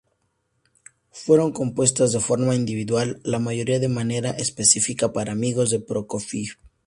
Fueron 1.11 1.51
compuestas 1.51 2.11
de 2.11 2.19
forma 2.19 2.55
individual, 2.55 3.19
la 3.23 3.37
mayoría 3.37 3.77
de 3.77 3.87
manera 3.87 4.31
específica 4.31 5.13
para 5.13 5.33
amigos 5.33 5.69
de 5.69 5.79
Prokófiev. 5.79 6.57